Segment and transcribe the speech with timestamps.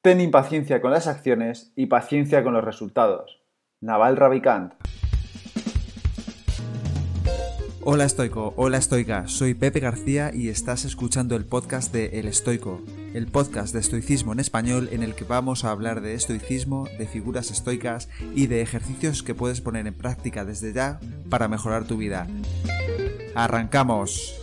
[0.00, 3.42] Ten impaciencia con las acciones y paciencia con los resultados.
[3.80, 4.74] Naval Ravikant.
[7.82, 12.80] Hola estoico, hola estoica, soy Pepe García y estás escuchando el podcast de El Estoico,
[13.12, 17.08] el podcast de estoicismo en español en el que vamos a hablar de estoicismo, de
[17.08, 21.96] figuras estoicas y de ejercicios que puedes poner en práctica desde ya para mejorar tu
[21.96, 22.28] vida.
[23.34, 24.37] ¡Arrancamos!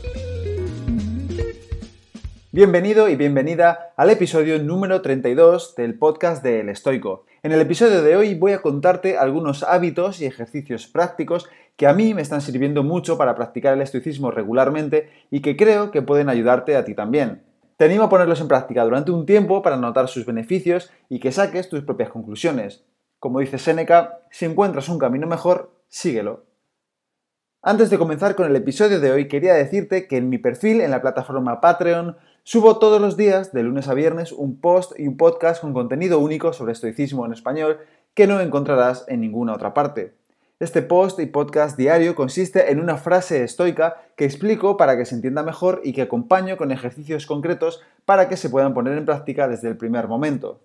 [2.55, 7.25] Bienvenido y bienvenida al episodio número 32 del podcast de El Estoico.
[7.43, 11.91] En el episodio de hoy voy a contarte algunos hábitos y ejercicios prácticos que a
[11.93, 16.29] mí me están sirviendo mucho para practicar el estoicismo regularmente y que creo que pueden
[16.29, 17.43] ayudarte a ti también.
[17.75, 21.33] Te animo a ponerlos en práctica durante un tiempo para notar sus beneficios y que
[21.33, 22.85] saques tus propias conclusiones.
[23.19, 26.45] Como dice Seneca, si encuentras un camino mejor, síguelo.
[27.67, 30.91] Antes de comenzar con el episodio de hoy, quería decirte que en mi perfil en
[30.91, 35.17] la plataforma Patreon Subo todos los días, de lunes a viernes, un post y un
[35.17, 37.79] podcast con contenido único sobre estoicismo en español
[38.13, 40.13] que no encontrarás en ninguna otra parte.
[40.59, 45.15] Este post y podcast diario consiste en una frase estoica que explico para que se
[45.15, 49.47] entienda mejor y que acompaño con ejercicios concretos para que se puedan poner en práctica
[49.47, 50.59] desde el primer momento.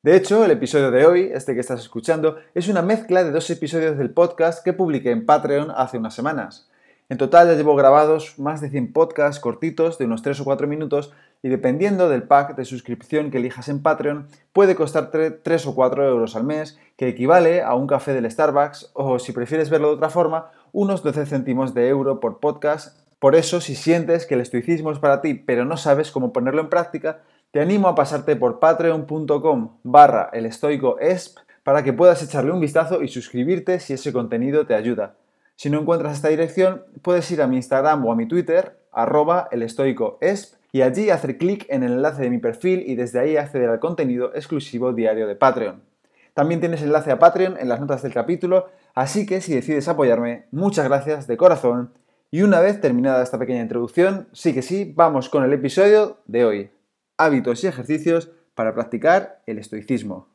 [0.00, 3.50] De hecho, el episodio de hoy, este que estás escuchando, es una mezcla de dos
[3.50, 6.70] episodios del podcast que publiqué en Patreon hace unas semanas.
[7.08, 10.68] En total ya llevo grabados más de 100 podcasts cortitos de unos 3 o 4
[10.68, 15.74] minutos y dependiendo del pack de suscripción que elijas en Patreon puede costarte 3 o
[15.74, 19.88] 4 euros al mes, que equivale a un café del Starbucks o si prefieres verlo
[19.88, 22.96] de otra forma, unos 12 céntimos de euro por podcast.
[23.18, 26.60] Por eso, si sientes que el estoicismo es para ti pero no sabes cómo ponerlo
[26.60, 27.18] en práctica,
[27.50, 30.50] te animo a pasarte por patreon.com barra el
[31.62, 35.14] para que puedas echarle un vistazo y suscribirte si ese contenido te ayuda.
[35.56, 39.48] Si no encuentras esta dirección, puedes ir a mi Instagram o a mi Twitter, arroba
[39.50, 43.70] elestoicoesp, y allí hacer clic en el enlace de mi perfil y desde ahí acceder
[43.70, 45.82] al contenido exclusivo diario de Patreon.
[46.34, 50.44] También tienes enlace a Patreon en las notas del capítulo, así que si decides apoyarme,
[50.52, 51.92] muchas gracias de corazón.
[52.30, 56.44] Y una vez terminada esta pequeña introducción, sí que sí, vamos con el episodio de
[56.44, 56.77] hoy.
[57.20, 60.28] Hábitos y ejercicios para practicar el estoicismo.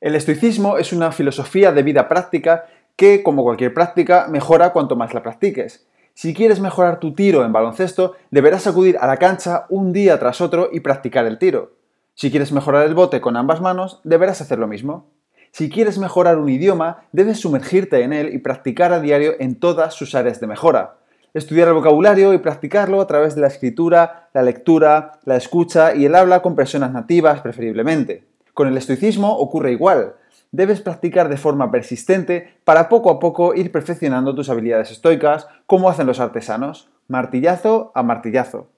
[0.00, 5.14] El estoicismo es una filosofía de vida práctica que, como cualquier práctica, mejora cuanto más
[5.14, 5.84] la practiques.
[6.14, 10.40] Si quieres mejorar tu tiro en baloncesto, deberás acudir a la cancha un día tras
[10.40, 11.72] otro y practicar el tiro.
[12.14, 15.10] Si quieres mejorar el bote con ambas manos, deberás hacer lo mismo.
[15.50, 19.94] Si quieres mejorar un idioma, debes sumergirte en él y practicar a diario en todas
[19.94, 21.01] sus áreas de mejora.
[21.34, 26.04] Estudiar el vocabulario y practicarlo a través de la escritura, la lectura, la escucha y
[26.04, 28.26] el habla con personas nativas preferiblemente.
[28.52, 30.16] Con el estoicismo ocurre igual.
[30.50, 35.88] Debes practicar de forma persistente para poco a poco ir perfeccionando tus habilidades estoicas, como
[35.88, 38.68] hacen los artesanos, martillazo a martillazo.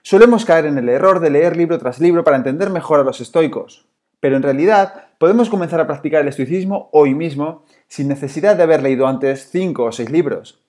[0.00, 3.20] Solemos caer en el error de leer libro tras libro para entender mejor a los
[3.20, 3.86] estoicos,
[4.18, 8.82] pero en realidad podemos comenzar a practicar el estoicismo hoy mismo sin necesidad de haber
[8.82, 10.65] leído antes 5 o 6 libros.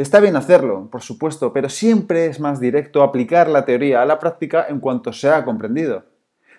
[0.00, 4.18] Está bien hacerlo, por supuesto, pero siempre es más directo aplicar la teoría a la
[4.18, 6.04] práctica en cuanto se ha comprendido.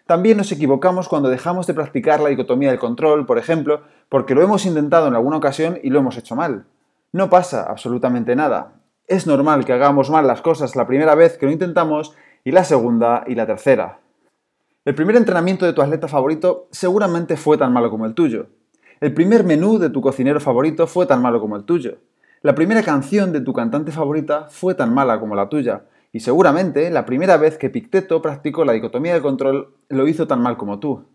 [0.06, 4.44] También nos equivocamos cuando dejamos de practicar la dicotomía del control, por ejemplo, porque lo
[4.44, 6.66] hemos intentado en alguna ocasión y lo hemos hecho mal.
[7.14, 8.74] No pasa absolutamente nada.
[9.08, 12.14] Es normal que hagamos mal las cosas la primera vez que lo intentamos
[12.44, 14.02] y la segunda y la tercera.
[14.86, 18.50] El primer entrenamiento de tu atleta favorito seguramente fue tan malo como el tuyo.
[19.00, 21.98] El primer menú de tu cocinero favorito fue tan malo como el tuyo.
[22.44, 25.84] La primera canción de tu cantante favorita fue tan mala como la tuya.
[26.12, 30.42] Y seguramente la primera vez que Picteto practicó la dicotomía del control lo hizo tan
[30.42, 31.06] mal como tú.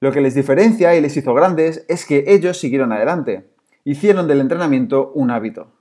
[0.00, 3.50] Lo que les diferencia y les hizo grandes es que ellos siguieron adelante,
[3.84, 5.72] hicieron del entrenamiento un hábito.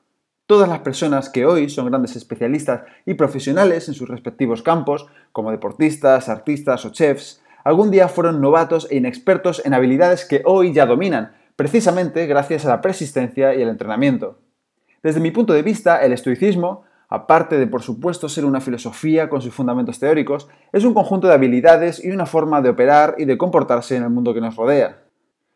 [0.45, 5.51] Todas las personas que hoy son grandes especialistas y profesionales en sus respectivos campos, como
[5.51, 10.85] deportistas, artistas o chefs, algún día fueron novatos e inexpertos en habilidades que hoy ya
[10.85, 14.39] dominan, precisamente gracias a la persistencia y el entrenamiento.
[15.03, 19.41] Desde mi punto de vista, el estoicismo aparte de por supuesto ser una filosofía con
[19.41, 23.37] sus fundamentos teóricos, es un conjunto de habilidades y una forma de operar y de
[23.37, 25.03] comportarse en el mundo que nos rodea.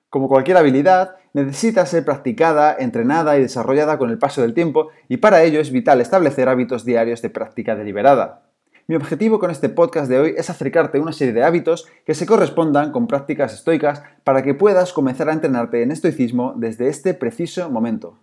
[0.10, 5.18] Como cualquier habilidad, necesita ser practicada, entrenada y desarrollada con el paso del tiempo y
[5.18, 8.44] para ello es vital establecer hábitos diarios de práctica deliberada.
[8.88, 12.16] Mi objetivo con este podcast de hoy es acercarte a una serie de hábitos que
[12.16, 17.14] se correspondan con prácticas estoicas para que puedas comenzar a entrenarte en estoicismo desde este
[17.14, 18.20] preciso momento.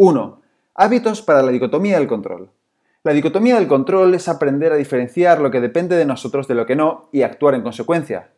[0.00, 0.42] 1.
[0.76, 2.50] Hábitos para la dicotomía del control.
[3.02, 6.66] La dicotomía del control es aprender a diferenciar lo que depende de nosotros de lo
[6.66, 8.28] que no y actuar en consecuencia.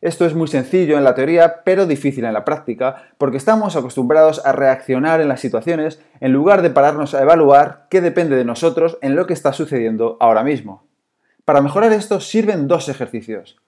[0.00, 4.44] Esto es muy sencillo en la teoría, pero difícil en la práctica, porque estamos acostumbrados
[4.44, 8.98] a reaccionar en las situaciones en lugar de pararnos a evaluar qué depende de nosotros
[9.00, 10.82] en lo que está sucediendo ahora mismo.
[11.44, 13.60] Para mejorar esto sirven dos ejercicios.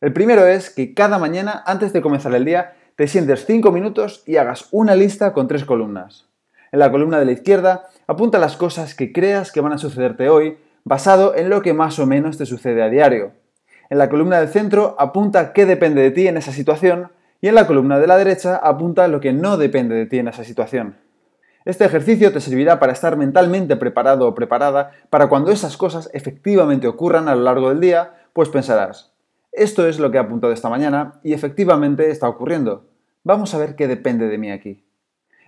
[0.00, 4.22] El primero es que cada mañana, antes de comenzar el día, te sientes 5 minutos
[4.24, 6.26] y hagas una lista con tres columnas.
[6.72, 10.28] En la columna de la izquierda, apunta las cosas que creas que van a sucederte
[10.28, 13.32] hoy, basado en lo que más o menos te sucede a diario.
[13.90, 17.10] En la columna del centro, apunta qué depende de ti en esa situación
[17.40, 20.28] y en la columna de la derecha apunta lo que no depende de ti en
[20.28, 20.96] esa situación.
[21.64, 26.86] Este ejercicio te servirá para estar mentalmente preparado o preparada para cuando esas cosas efectivamente
[26.86, 29.12] ocurran a lo largo del día, pues pensarás,
[29.56, 32.84] esto es lo que he apuntado esta mañana y efectivamente está ocurriendo.
[33.24, 34.85] Vamos a ver qué depende de mí aquí.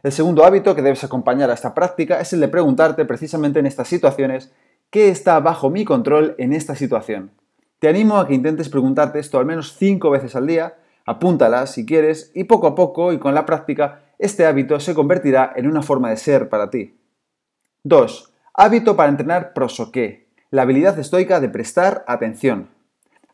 [0.03, 3.67] El segundo hábito que debes acompañar a esta práctica es el de preguntarte precisamente en
[3.67, 4.53] estas situaciones
[4.91, 7.33] qué está bajo mi control en esta situación.
[7.81, 11.85] Te animo a que intentes preguntarte esto al menos cinco veces al día, apúntalas si
[11.85, 15.83] quieres y poco a poco y con la práctica este hábito se convertirá en una
[15.83, 16.97] forma de ser para ti.
[17.85, 18.33] 2.
[18.55, 22.69] Hábito para entrenar prosoqué, la habilidad estoica de prestar atención.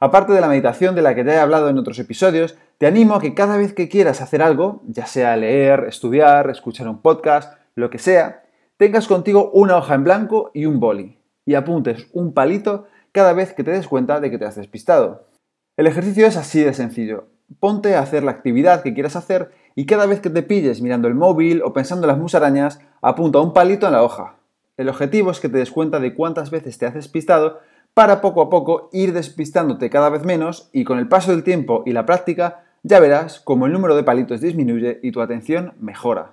[0.01, 3.15] Aparte de la meditación de la que te he hablado en otros episodios, te animo
[3.15, 7.59] a que cada vez que quieras hacer algo, ya sea leer, estudiar, escuchar un podcast,
[7.75, 8.43] lo que sea,
[8.77, 13.53] tengas contigo una hoja en blanco y un boli, y apuntes un palito cada vez
[13.53, 15.29] que te des cuenta de que te has despistado.
[15.77, 17.29] El ejercicio es así de sencillo.
[17.61, 21.09] Ponte a hacer la actividad que quieras hacer y cada vez que te pilles mirando
[21.09, 24.37] el móvil o pensando en las musarañas, apunta un palito en la hoja.
[24.77, 27.61] El objetivo es que te des cuenta de cuántas veces te has despistado
[27.93, 31.85] para poco a poco ir despistándote cada vez menos y con el paso del tiempo
[31.87, 36.33] y la práctica ya verás cómo el número de palitos disminuye y tu atención mejora.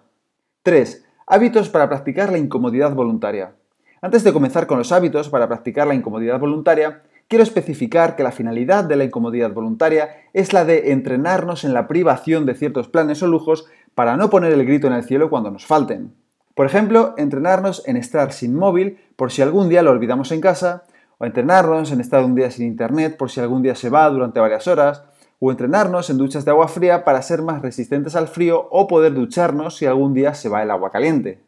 [0.63, 1.05] 3.
[1.25, 3.53] Hábitos para practicar la incomodidad voluntaria.
[4.01, 8.33] Antes de comenzar con los hábitos para practicar la incomodidad voluntaria, quiero especificar que la
[8.33, 13.23] finalidad de la incomodidad voluntaria es la de entrenarnos en la privación de ciertos planes
[13.23, 13.65] o lujos
[13.95, 16.13] para no poner el grito en el cielo cuando nos falten.
[16.53, 20.83] Por ejemplo, entrenarnos en estar sin móvil por si algún día lo olvidamos en casa,
[21.17, 24.39] o entrenarnos en estar un día sin internet por si algún día se va durante
[24.41, 25.05] varias horas,
[25.43, 29.15] o entrenarnos en duchas de agua fría para ser más resistentes al frío o poder
[29.15, 31.41] ducharnos si algún día se va el agua caliente.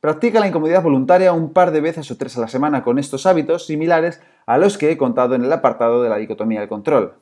[0.00, 3.26] Practica la incomodidad voluntaria un par de veces o tres a la semana con estos
[3.26, 7.14] hábitos similares a los que he contado en el apartado de la dicotomía del control.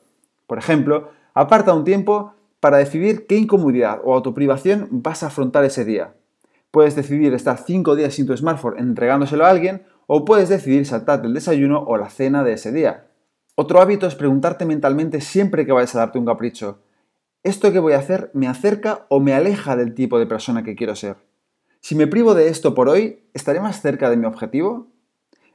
[0.45, 5.83] Por ejemplo, aparta un tiempo para decidir qué incomodidad o autoprivación vas a afrontar ese
[5.83, 6.13] día.
[6.69, 11.25] Puedes decidir estar 5 días sin tu smartphone entregándoselo a alguien o puedes decidir saltarte
[11.25, 13.07] el desayuno o la cena de ese día.
[13.55, 16.79] Otro hábito es preguntarte mentalmente siempre que vayas a darte un capricho,
[17.43, 20.75] ¿esto que voy a hacer me acerca o me aleja del tipo de persona que
[20.75, 21.17] quiero ser?
[21.79, 24.87] Si me privo de esto por hoy, ¿estaré más cerca de mi objetivo?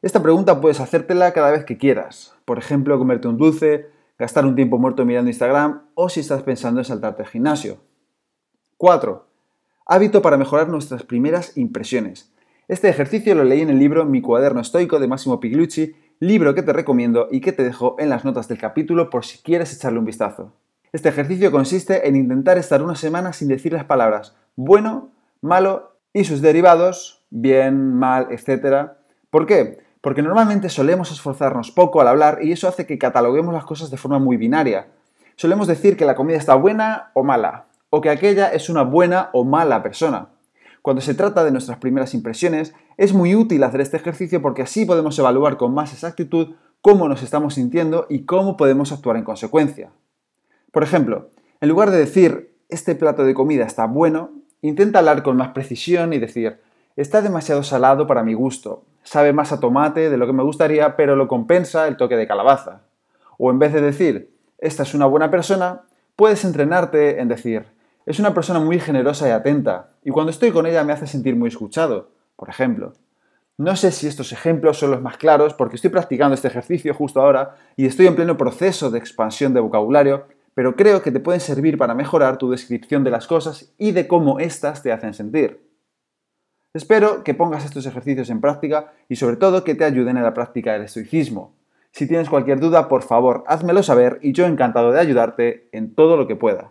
[0.00, 2.34] Esta pregunta puedes hacértela cada vez que quieras.
[2.44, 6.80] Por ejemplo, comerte un dulce, gastar un tiempo muerto mirando Instagram o si estás pensando
[6.80, 7.78] en saltarte al gimnasio.
[8.76, 9.26] 4.
[9.86, 12.32] Hábito para mejorar nuestras primeras impresiones.
[12.68, 16.62] Este ejercicio lo leí en el libro Mi cuaderno estoico de Massimo Piglucci, libro que
[16.62, 19.98] te recomiendo y que te dejo en las notas del capítulo por si quieres echarle
[19.98, 20.52] un vistazo.
[20.92, 25.10] Este ejercicio consiste en intentar estar una semana sin decir las palabras bueno,
[25.40, 28.90] malo y sus derivados, bien, mal, etc.
[29.30, 29.78] ¿Por qué?
[30.00, 33.96] Porque normalmente solemos esforzarnos poco al hablar y eso hace que cataloguemos las cosas de
[33.96, 34.88] forma muy binaria.
[35.36, 39.30] Solemos decir que la comida está buena o mala, o que aquella es una buena
[39.32, 40.30] o mala persona.
[40.88, 44.86] Cuando se trata de nuestras primeras impresiones, es muy útil hacer este ejercicio porque así
[44.86, 49.90] podemos evaluar con más exactitud cómo nos estamos sintiendo y cómo podemos actuar en consecuencia.
[50.72, 51.28] Por ejemplo,
[51.60, 54.30] en lugar de decir este plato de comida está bueno,
[54.62, 56.58] intenta hablar con más precisión y decir
[56.96, 60.96] está demasiado salado para mi gusto, sabe más a tomate de lo que me gustaría,
[60.96, 62.80] pero lo compensa el toque de calabaza.
[63.36, 65.82] O en vez de decir esta es una buena persona,
[66.16, 67.76] puedes entrenarte en decir
[68.08, 71.36] es una persona muy generosa y atenta, y cuando estoy con ella me hace sentir
[71.36, 72.94] muy escuchado, por ejemplo.
[73.58, 77.20] No sé si estos ejemplos son los más claros porque estoy practicando este ejercicio justo
[77.20, 80.24] ahora y estoy en pleno proceso de expansión de vocabulario,
[80.54, 84.08] pero creo que te pueden servir para mejorar tu descripción de las cosas y de
[84.08, 85.68] cómo éstas te hacen sentir.
[86.72, 90.32] Espero que pongas estos ejercicios en práctica y sobre todo que te ayuden en la
[90.32, 91.52] práctica del estoicismo.
[91.92, 96.16] Si tienes cualquier duda, por favor, házmelo saber y yo encantado de ayudarte en todo
[96.16, 96.70] lo que pueda.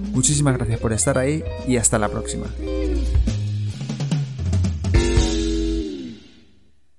[0.11, 2.47] Muchísimas gracias por estar ahí y hasta la próxima.